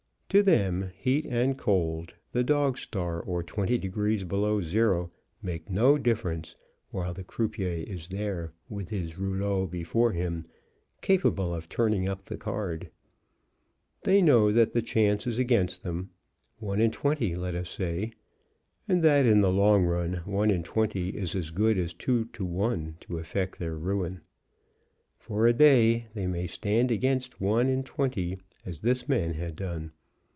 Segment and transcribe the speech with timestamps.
[0.35, 5.97] To them heat and cold, the dog star or twenty degrees below zero, make no
[5.97, 6.55] difference
[6.89, 10.45] while the croupier is there, with his rouleaux before him,
[11.01, 12.89] capable of turning up the card.
[14.03, 16.11] They know that the chance is against them,
[16.59, 18.13] one in twenty, let us say,
[18.87, 22.45] and that in the long run one in twenty is as good as two to
[22.45, 24.21] one to effect their ruin.
[25.19, 29.91] For a day they may stand against one in twenty, as this man had done.